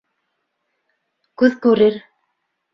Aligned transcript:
Күҙ 1.43 1.55
күрер. 1.69 2.03